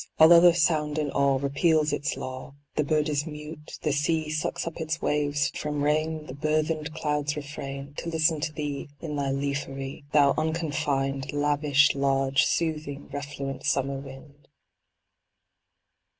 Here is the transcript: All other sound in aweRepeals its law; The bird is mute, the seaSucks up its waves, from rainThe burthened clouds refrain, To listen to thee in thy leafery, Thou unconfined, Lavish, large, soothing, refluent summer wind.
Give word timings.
All 0.17 0.33
other 0.33 0.55
sound 0.55 0.97
in 0.97 1.11
aweRepeals 1.11 1.93
its 1.93 2.17
law; 2.17 2.55
The 2.75 2.83
bird 2.83 3.07
is 3.07 3.27
mute, 3.27 3.77
the 3.83 3.91
seaSucks 3.91 4.65
up 4.65 4.77
its 4.81 4.99
waves, 4.99 5.49
from 5.53 5.83
rainThe 5.83 6.41
burthened 6.41 6.91
clouds 6.95 7.35
refrain, 7.35 7.93
To 7.97 8.09
listen 8.09 8.39
to 8.39 8.51
thee 8.51 8.89
in 8.99 9.15
thy 9.15 9.29
leafery, 9.31 10.05
Thou 10.11 10.33
unconfined, 10.39 11.31
Lavish, 11.33 11.93
large, 11.93 12.45
soothing, 12.45 13.09
refluent 13.13 13.63
summer 13.63 13.99
wind. 13.99 14.47